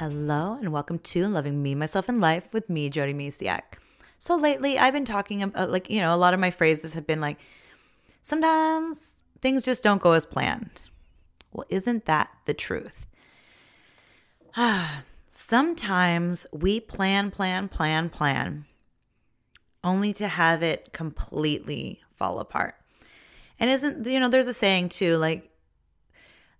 [0.00, 3.76] Hello, and welcome to Loving Me, Myself, and Life with me, Jody Misiak.
[4.18, 7.06] So lately, I've been talking about, like, you know, a lot of my phrases have
[7.06, 7.38] been like,
[8.22, 10.80] sometimes things just don't go as planned.
[11.52, 13.08] Well, isn't that the truth?
[14.56, 15.02] Ah,
[15.32, 18.64] sometimes we plan, plan, plan, plan,
[19.84, 22.74] only to have it completely fall apart.
[23.58, 25.50] And isn't, you know, there's a saying too, like,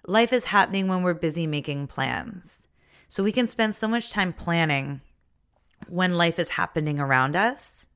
[0.06, 2.66] life is happening when we're busy making plans.
[3.10, 5.00] So we can spend so much time planning
[5.88, 7.86] when life is happening around us.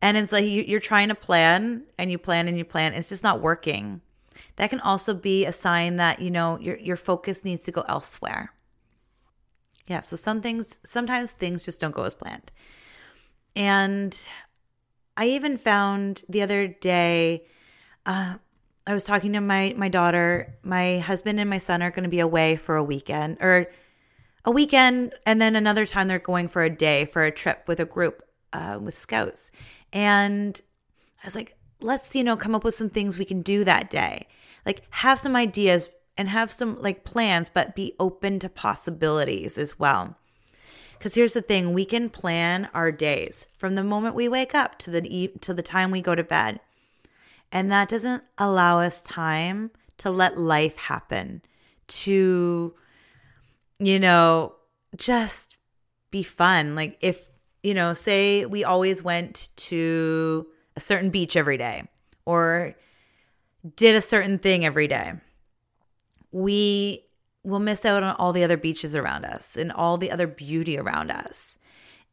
[0.00, 3.22] And it's like you're trying to plan and you plan and you plan, it's just
[3.22, 4.00] not working.
[4.56, 7.84] That can also be a sign that, you know, your your focus needs to go
[7.86, 8.54] elsewhere.
[9.86, 12.50] Yeah, so some things sometimes things just don't go as planned.
[13.54, 14.18] And
[15.14, 17.44] I even found the other day
[18.06, 18.36] uh
[18.86, 20.56] I was talking to my my daughter.
[20.62, 23.70] My husband and my son are going to be away for a weekend or
[24.44, 27.78] a weekend, and then another time they're going for a day for a trip with
[27.80, 29.50] a group uh, with scouts.
[29.92, 30.60] And
[31.22, 33.90] I was like, let's, you know, come up with some things we can do that
[33.90, 34.26] day.
[34.66, 39.78] Like, have some ideas and have some like plans, but be open to possibilities as
[39.78, 40.16] well.
[40.98, 44.78] Because here's the thing we can plan our days from the moment we wake up
[44.80, 46.60] to the, to the time we go to bed.
[47.50, 51.42] And that doesn't allow us time to let life happen,
[51.88, 52.74] to
[53.86, 54.54] you know,
[54.96, 55.56] just
[56.10, 56.74] be fun.
[56.74, 57.30] Like if,
[57.62, 61.88] you know, say we always went to a certain beach every day
[62.24, 62.74] or
[63.76, 65.14] did a certain thing every day,
[66.32, 67.04] we
[67.44, 70.78] will miss out on all the other beaches around us and all the other beauty
[70.78, 71.58] around us.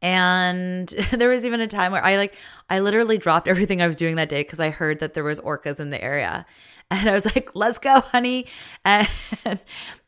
[0.01, 2.35] And there was even a time where I like
[2.69, 5.39] I literally dropped everything I was doing that day because I heard that there was
[5.39, 6.45] orcas in the area.
[6.91, 8.47] And I was like, let's go, honey.
[8.85, 9.07] And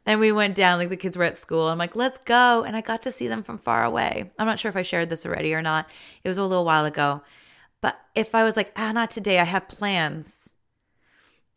[0.05, 1.67] and we went down, like the kids were at school.
[1.67, 2.63] I'm like, let's go.
[2.63, 4.31] And I got to see them from far away.
[4.39, 5.87] I'm not sure if I shared this already or not.
[6.23, 7.21] It was a little while ago.
[7.81, 10.53] But if I was like, ah, not today, I have plans.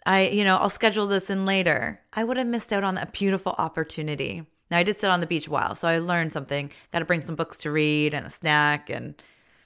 [0.06, 2.00] I, you know, I'll schedule this in later.
[2.12, 4.44] I would have missed out on a beautiful opportunity.
[4.70, 6.70] Now I did sit on the beach a while, so I learned something.
[6.92, 9.14] Got to bring some books to read and a snack and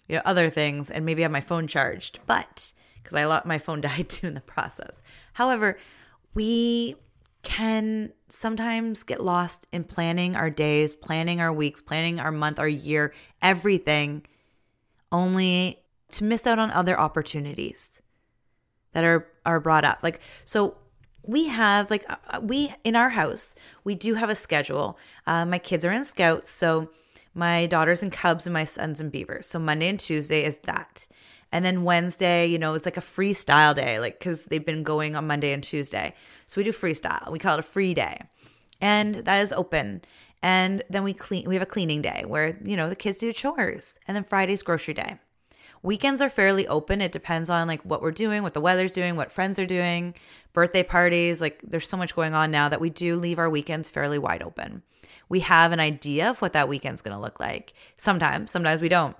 [0.09, 2.21] you know other things, and maybe have my phone charged.
[2.27, 2.72] But
[3.03, 5.03] because I let my phone died too in the process.
[5.34, 5.78] However,
[6.34, 6.97] we
[7.48, 12.69] can sometimes get lost in planning our days, planning our weeks, planning our month, our
[12.69, 14.22] year, everything,
[15.10, 15.78] only
[16.10, 18.03] to miss out on other opportunities
[18.92, 20.00] that are are brought up.
[20.03, 20.76] Like so
[21.26, 24.98] we have like uh, uh, we in our house we do have a schedule.
[25.26, 26.91] Uh, my kids are in scouts so
[27.32, 29.47] my daughters in cubs and my sons in beavers.
[29.47, 31.06] So monday and tuesday is that
[31.53, 35.16] and then wednesday you know it's like a freestyle day like because they've been going
[35.16, 36.14] on monday and tuesday
[36.48, 37.31] so we do freestyle.
[37.31, 38.22] We call it a free day.
[38.81, 40.03] And that is open.
[40.42, 43.32] And then we clean we have a cleaning day where, you know, the kids do
[43.32, 43.98] chores.
[44.09, 45.19] And then Friday's grocery day.
[45.82, 47.00] Weekends are fairly open.
[47.00, 50.15] It depends on like what we're doing, what the weather's doing, what friends are doing,
[50.53, 51.41] birthday parties.
[51.41, 54.42] Like there's so much going on now that we do leave our weekends fairly wide
[54.42, 54.82] open.
[55.28, 57.75] We have an idea of what that weekend's going to look like.
[57.98, 59.16] Sometimes, sometimes we don't.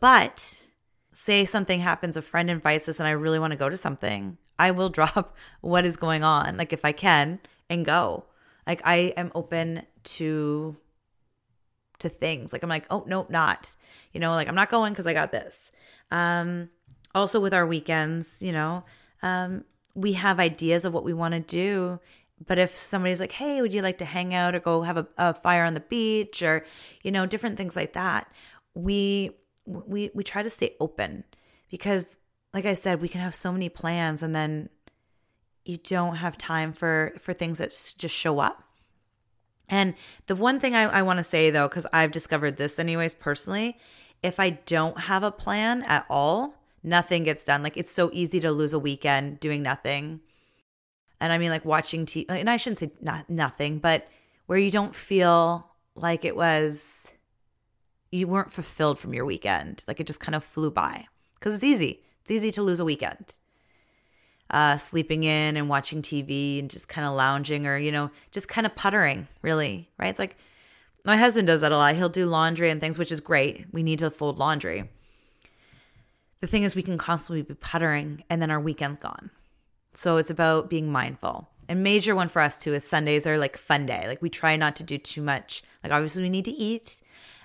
[0.00, 0.63] But
[1.14, 4.36] say something happens, a friend invites us and I really want to go to something.
[4.58, 8.24] I will drop what is going on, like if I can, and go.
[8.66, 10.76] Like I am open to
[12.00, 12.52] to things.
[12.52, 13.74] Like I'm like, oh nope, not.
[14.12, 15.70] You know, like I'm not going because I got this.
[16.10, 16.70] Um,
[17.14, 18.84] also with our weekends, you know,
[19.22, 19.64] um,
[19.94, 22.00] we have ideas of what we want to do.
[22.44, 25.06] But if somebody's like, hey, would you like to hang out or go have a,
[25.16, 26.64] a fire on the beach or,
[27.02, 28.28] you know, different things like that,
[28.74, 29.30] we
[29.66, 31.24] we we try to stay open
[31.70, 32.06] because
[32.52, 34.68] like I said, we can have so many plans and then
[35.64, 38.62] you don't have time for for things that just show up.
[39.68, 39.94] And
[40.26, 43.78] the one thing I, I want to say though, because I've discovered this anyways personally,
[44.22, 47.62] if I don't have a plan at all, nothing gets done.
[47.62, 50.20] Like it's so easy to lose a weekend doing nothing.
[51.20, 54.06] And I mean like watching TV, and I shouldn't say not nothing, but
[54.46, 57.08] where you don't feel like it was
[58.14, 59.84] you weren't fulfilled from your weekend.
[59.88, 61.06] Like it just kind of flew by.
[61.40, 62.02] Cuz it's easy.
[62.22, 63.36] It's easy to lose a weekend.
[64.50, 68.46] Uh, sleeping in and watching TV and just kind of lounging or, you know, just
[68.46, 70.08] kind of puttering, really, right?
[70.08, 70.36] It's like
[71.04, 71.96] my husband does that a lot.
[71.96, 73.66] He'll do laundry and things, which is great.
[73.72, 74.90] We need to fold laundry.
[76.40, 79.30] The thing is, we can constantly be puttering and then our weekend's gone.
[79.94, 81.48] So it's about being mindful.
[81.68, 84.04] And major one for us too is Sundays are like fun day.
[84.06, 85.62] Like we try not to do too much.
[85.82, 87.00] Like obviously we need to eat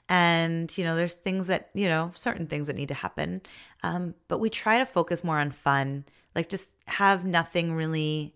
[0.09, 3.41] and you know there's things that you know certain things that need to happen
[3.83, 6.03] um, but we try to focus more on fun
[6.35, 8.35] like just have nothing really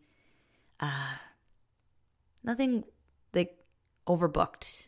[0.80, 1.16] uh
[2.44, 2.84] nothing
[3.34, 3.58] like
[4.08, 4.88] overbooked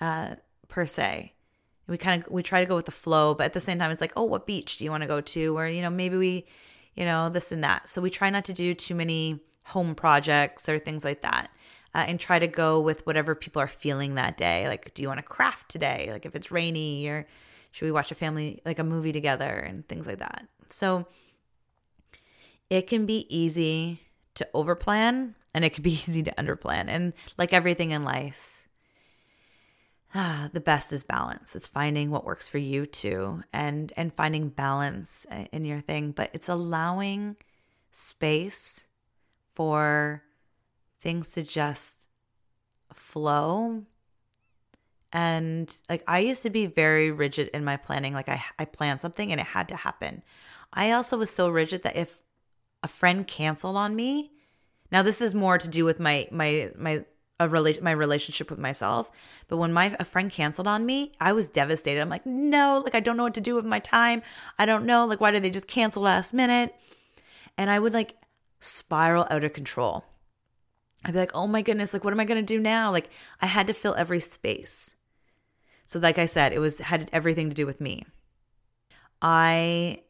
[0.00, 0.36] uh,
[0.68, 1.34] per se.
[1.86, 3.90] We kind of we try to go with the flow, but at the same time,
[3.90, 5.58] it's like, oh, what beach do you want to go to?
[5.58, 6.46] Or you know, maybe we,
[6.94, 7.88] you know, this and that.
[7.88, 11.48] So we try not to do too many home projects or things like that.
[11.92, 14.68] Uh, and try to go with whatever people are feeling that day.
[14.68, 16.08] Like, do you want to craft today?
[16.12, 17.26] Like, if it's rainy, or
[17.72, 20.46] should we watch a family, like a movie together, and things like that.
[20.68, 21.06] So,
[22.70, 24.00] it can be easy
[24.36, 26.86] to overplan and it can be easy to underplan.
[26.88, 28.62] And like everything in life,
[30.14, 31.54] ah, the best is balance.
[31.54, 36.30] It's finding what works for you too and and finding balance in your thing, but
[36.32, 37.36] it's allowing
[37.90, 38.86] space
[39.54, 40.22] for
[41.00, 42.08] things to just
[42.92, 43.82] flow
[45.12, 48.14] and like I used to be very rigid in my planning.
[48.14, 50.22] Like I I planned something and it had to happen.
[50.72, 52.18] I also was so rigid that if
[52.82, 54.30] a friend canceled on me.
[54.92, 57.04] Now this is more to do with my my my
[57.40, 59.10] a rela- my relationship with myself.
[59.48, 62.00] But when my a friend canceled on me, I was devastated.
[62.00, 64.22] I'm like, no, like I don't know what to do with my time.
[64.58, 66.74] I don't know, like why did they just cancel last minute?
[67.58, 68.16] And I would like
[68.60, 70.04] spiral out of control.
[71.04, 72.90] I'd be like, oh my goodness, like what am I gonna do now?
[72.90, 73.10] Like
[73.40, 74.94] I had to fill every space.
[75.86, 78.04] So like I said, it was had everything to do with me.
[79.22, 80.02] I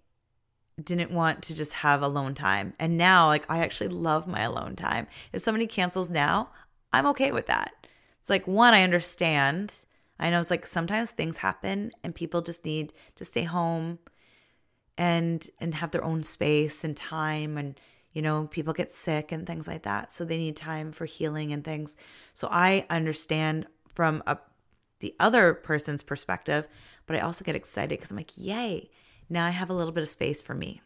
[0.82, 2.74] didn't want to just have alone time.
[2.78, 5.06] And now, like, I actually love my alone time.
[5.32, 6.50] If somebody cancels now,
[6.92, 7.86] I'm okay with that.
[8.20, 9.84] It's like, one, I understand.
[10.18, 13.98] I know it's like sometimes things happen and people just need to stay home
[14.98, 17.80] and and have their own space and time and
[18.12, 21.52] you know people get sick and things like that so they need time for healing
[21.52, 21.96] and things
[22.34, 24.38] so i understand from a
[25.00, 26.68] the other person's perspective
[27.06, 28.90] but i also get excited because i'm like yay
[29.30, 30.82] now I have a little bit of space for me.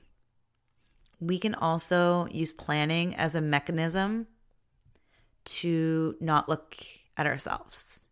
[1.19, 4.27] We can also use planning as a mechanism
[5.47, 6.77] to not look
[7.17, 8.05] at ourselves.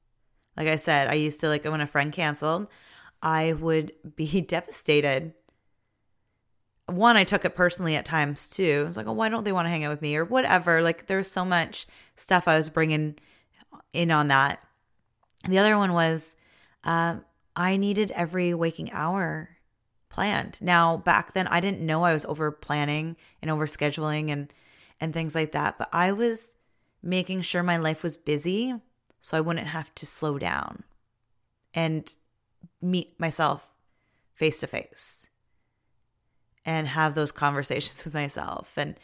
[0.56, 2.68] Like I said, I used to like when a friend canceled,
[3.22, 5.34] I would be devastated.
[6.92, 8.82] One, I took it personally at times too.
[8.84, 10.82] I was like, oh, why don't they want to hang out with me or whatever?
[10.82, 11.86] Like there's so much
[12.16, 13.16] stuff I was bringing
[13.92, 14.62] in on that.
[15.48, 16.36] The other one was
[16.84, 17.16] uh,
[17.56, 19.50] I needed every waking hour
[20.08, 20.58] planned.
[20.60, 24.52] Now, back then I didn't know I was over planning and over scheduling and
[25.00, 26.54] and things like that, but I was
[27.02, 28.74] making sure my life was busy
[29.20, 30.84] so I wouldn't have to slow down
[31.74, 32.14] and
[32.80, 33.72] meet myself
[34.34, 35.28] face to face
[36.64, 38.96] and have those conversations with myself and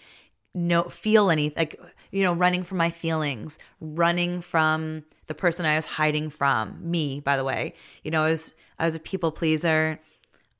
[0.54, 1.78] no feel any like
[2.10, 7.20] you know running from my feelings running from the person i was hiding from me
[7.20, 10.00] by the way you know i was i was a people pleaser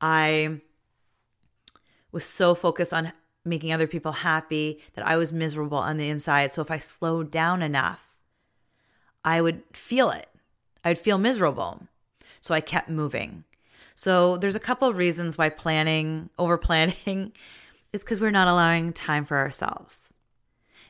[0.01, 0.61] I
[2.13, 3.13] was so focused on
[3.45, 6.53] making other people happy that I was miserable on the inside.
[6.53, 8.17] So if I slowed down enough,
[9.25, 10.29] I would feel it.
[10.85, 11.87] I'd feel miserable.
[12.41, 13.45] So I kept moving.
[13.99, 17.33] So there's a couple of reasons why planning, over planning,
[17.93, 20.15] is because we're not allowing time for ourselves.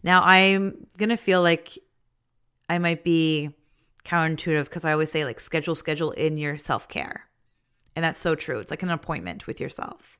[0.03, 1.79] Now I'm gonna feel like
[2.69, 3.55] I might be
[4.05, 7.25] counterintuitive because I always say like schedule, schedule in your self care.
[7.97, 8.59] And that's so true.
[8.59, 10.19] It's like an appointment with yourself.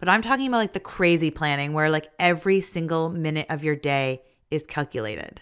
[0.00, 3.76] But I'm talking about like the crazy planning where like every single minute of your
[3.76, 5.40] day is calculated.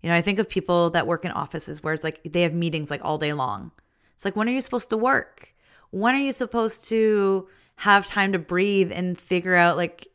[0.00, 2.54] You know, I think of people that work in offices where it's like they have
[2.54, 3.72] meetings like all day long.
[4.14, 5.52] It's like, when are you supposed to work?
[5.90, 10.08] When are you supposed to have time to breathe and figure out like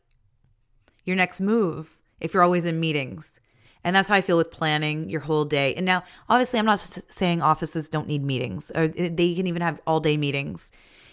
[1.04, 3.38] your next move if you're always in meetings?
[3.84, 5.74] And that's how I feel with planning your whole day.
[5.74, 9.80] And now, obviously, I'm not saying offices don't need meetings, or they can even have
[9.86, 10.70] all day meetings.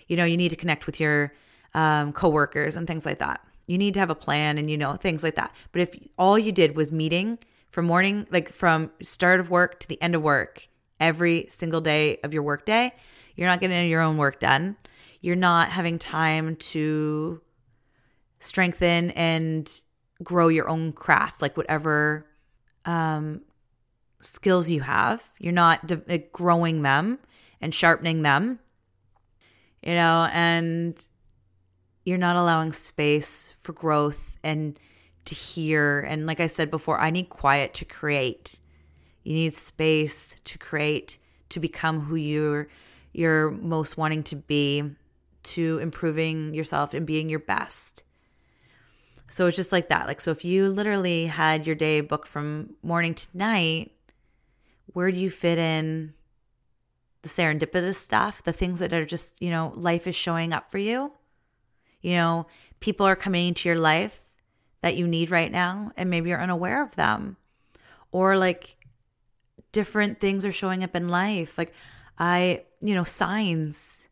[0.07, 1.33] You know, you need to connect with your
[1.73, 3.41] um, coworkers and things like that.
[3.65, 5.53] You need to have a plan and, you know, things like that.
[5.71, 7.39] But if all you did was meeting
[7.71, 10.67] from morning, like from start of work to the end of work,
[10.99, 12.93] every single day of your work day,
[13.39, 14.75] you're not getting your own work done.
[15.21, 17.39] You're not having time to
[18.41, 19.81] strengthen and
[20.21, 22.25] grow your own craft, like whatever
[22.83, 23.39] um,
[24.19, 25.31] skills you have.
[25.39, 27.17] You're not de- growing them
[27.61, 28.59] and sharpening them,
[29.81, 31.01] you know, and
[32.03, 34.77] you're not allowing space for growth and
[35.23, 36.01] to hear.
[36.01, 38.59] And like I said before, I need quiet to create.
[39.23, 41.17] You need space to create,
[41.51, 42.67] to become who you're
[43.13, 44.83] you're most wanting to be,
[45.43, 48.03] to improving yourself and being your best.
[49.29, 50.07] So it's just like that.
[50.07, 53.91] Like, so if you literally had your day booked from morning to night,
[54.87, 56.13] where do you fit in
[57.21, 60.79] the serendipitous stuff, the things that are just, you know, life is showing up for
[60.79, 61.11] you?
[62.01, 62.47] You know,
[62.79, 64.23] people are coming into your life
[64.81, 67.37] that you need right now, and maybe you're unaware of them.
[68.11, 68.77] Or like
[69.71, 71.57] different things are showing up in life.
[71.57, 71.73] Like
[72.19, 74.07] I, you know, signs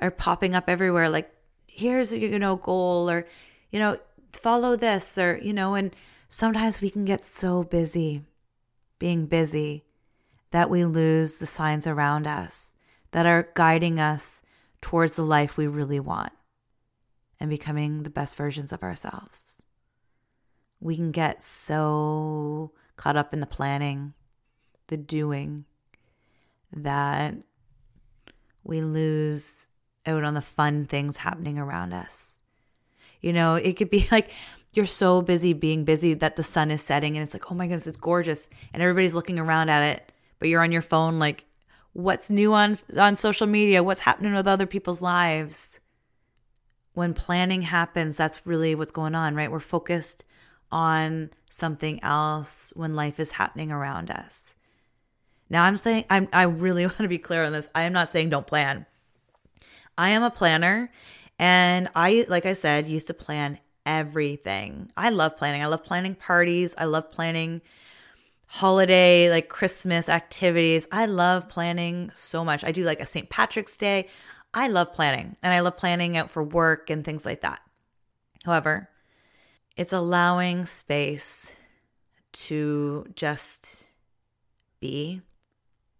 [0.00, 1.32] are popping up everywhere like
[1.66, 3.26] here's a you know goal or
[3.70, 3.98] you know
[4.32, 5.94] follow this or you know and
[6.28, 8.22] sometimes we can get so busy
[8.98, 9.84] being busy
[10.50, 12.74] that we lose the signs around us
[13.10, 14.42] that are guiding us
[14.80, 16.32] towards the life we really want
[17.40, 19.62] and becoming the best versions of ourselves.
[20.80, 24.14] We can get so caught up in the planning,
[24.88, 25.64] the doing,
[26.72, 27.34] that
[28.64, 29.68] we lose
[30.06, 32.40] out on the fun things happening around us.
[33.20, 34.32] You know, it could be like
[34.74, 37.66] you're so busy being busy that the sun is setting and it's like, oh my
[37.66, 38.48] goodness, it's gorgeous.
[38.72, 41.44] And everybody's looking around at it, but you're on your phone like,
[41.92, 43.82] what's new on on social media?
[43.82, 45.80] What's happening with other people's lives?
[46.92, 49.50] When planning happens, that's really what's going on, right?
[49.50, 50.24] We're focused
[50.70, 54.54] on something else when life is happening around us.
[55.50, 57.68] Now I'm saying I'm I really want to be clear on this.
[57.74, 58.86] I am not saying don't plan.
[59.96, 60.90] I am a planner
[61.38, 64.90] and I like I said used to plan everything.
[64.96, 65.62] I love planning.
[65.62, 66.74] I love planning parties.
[66.76, 67.62] I love planning
[68.46, 70.88] holiday like Christmas activities.
[70.90, 72.64] I love planning so much.
[72.64, 73.28] I do like a St.
[73.28, 74.08] Patrick's Day.
[74.54, 77.60] I love planning and I love planning out for work and things like that.
[78.44, 78.88] However,
[79.76, 81.52] it's allowing space
[82.32, 83.84] to just
[84.80, 85.22] be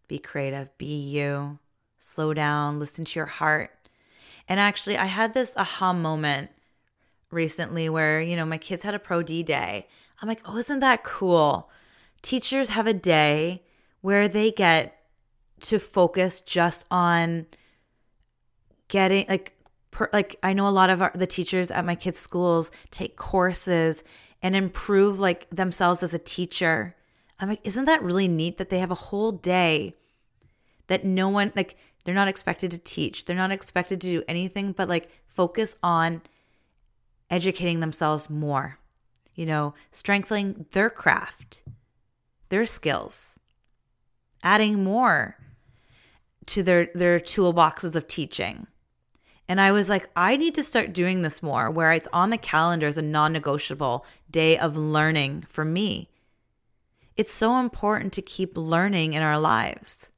[0.09, 1.59] be creative, be you,
[1.99, 3.71] slow down, listen to your heart.
[4.49, 6.51] And actually, I had this aha moment
[7.31, 9.87] recently where, you know, my kids had a pro D day.
[10.21, 11.71] I'm like, oh, isn't that cool?
[12.23, 13.63] Teachers have a day
[14.01, 14.99] where they get
[15.61, 17.47] to focus just on
[18.89, 19.57] getting like
[19.91, 23.17] per, like I know a lot of our, the teachers at my kids' schools take
[23.17, 24.03] courses
[24.43, 26.95] and improve like themselves as a teacher.
[27.39, 29.95] I'm like, isn't that really neat that they have a whole day
[30.89, 33.25] that no one like they're not expected to teach.
[33.25, 36.23] They're not expected to do anything but like focus on
[37.31, 38.79] educating themselves more.
[39.35, 41.63] You know, strengthening their craft,
[42.49, 43.39] their skills,
[44.43, 45.37] adding more
[46.47, 48.67] to their their toolboxes of teaching.
[49.49, 52.37] And I was like, I need to start doing this more, where it's on the
[52.37, 56.09] calendar as a non negotiable day of learning for me.
[57.17, 60.09] It's so important to keep learning in our lives.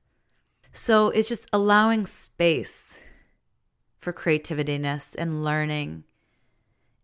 [0.72, 3.00] So it's just allowing space
[3.98, 6.04] for creativitiness and learning,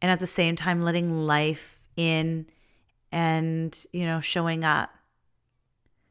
[0.01, 2.47] and at the same time, letting life in
[3.13, 4.91] and, you know, showing up.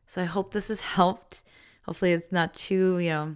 [0.06, 1.44] So I hope this has helped.
[1.86, 3.36] Hopefully, it's not too, you know,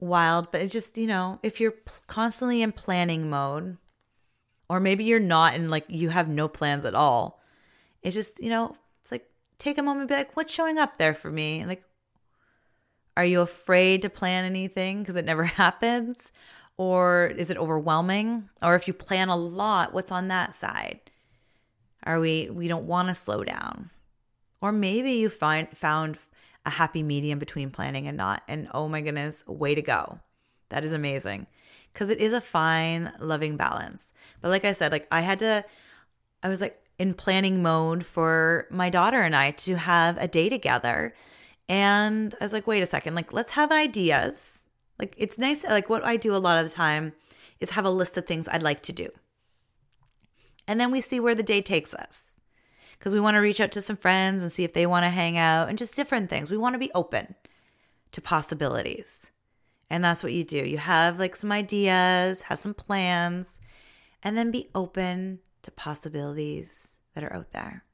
[0.00, 1.74] wild, but it's just, you know, if you're
[2.06, 3.76] constantly in planning mode,
[4.68, 7.40] or maybe you're not and like you have no plans at all,
[8.02, 11.14] it's just, you know, it's like take a moment be like, what's showing up there
[11.14, 11.64] for me?
[11.66, 11.84] Like,
[13.16, 16.32] are you afraid to plan anything because it never happens?
[16.76, 18.48] Or is it overwhelming?
[18.62, 21.00] Or if you plan a lot, what's on that side?
[22.04, 23.90] Are we we don't want to slow down?
[24.60, 26.18] Or maybe you find found
[26.64, 28.42] a happy medium between planning and not.
[28.48, 30.18] And oh my goodness, way to go.
[30.70, 31.46] That is amazing.
[31.94, 34.14] Cuz it is a fine loving balance.
[34.40, 35.64] But like I said, like I had to
[36.42, 40.48] I was like in planning mode for my daughter and I to have a day
[40.48, 41.14] together
[41.68, 44.68] and I was like, wait a second, like, let's have ideas.
[44.98, 45.64] Like, it's nice.
[45.64, 47.12] Like, what I do a lot of the time
[47.60, 49.08] is have a list of things I'd like to do.
[50.66, 52.38] And then we see where the day takes us
[52.98, 55.10] because we want to reach out to some friends and see if they want to
[55.10, 56.50] hang out and just different things.
[56.50, 57.34] We want to be open
[58.12, 59.26] to possibilities.
[59.90, 60.56] And that's what you do.
[60.56, 63.60] You have like some ideas, have some plans,
[64.22, 67.84] and then be open to possibilities that are out there.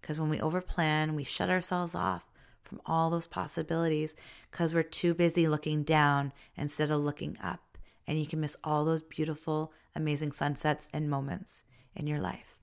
[0.00, 2.30] Because when we overplan, we shut ourselves off
[2.64, 4.16] from all those possibilities
[4.50, 7.78] because we're too busy looking down instead of looking up.
[8.06, 11.62] And you can miss all those beautiful, amazing sunsets and moments
[11.94, 12.58] in your life.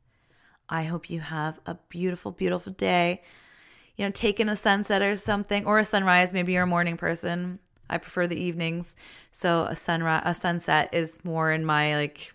[0.69, 3.21] I hope you have a beautiful, beautiful day.
[3.97, 6.33] You know, taking a sunset or something, or a sunrise.
[6.33, 7.59] Maybe you're a morning person.
[7.89, 8.95] I prefer the evenings.
[9.31, 12.33] So a sunrise, a sunset is more in my like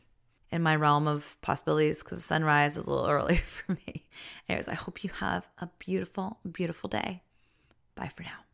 [0.52, 4.06] in my realm of possibilities because sunrise is a little early for me.
[4.48, 7.22] Anyways, I hope you have a beautiful, beautiful day.
[7.96, 8.45] Bye for now.